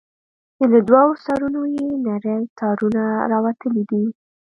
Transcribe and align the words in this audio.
چې 0.57 0.63
له 0.73 0.79
دوو 0.89 1.09
سرونو 1.25 1.61
يې 1.75 1.87
نري 2.07 2.37
تارونه 2.59 3.03
راوتلي 3.31 3.83
دي. 3.91 4.03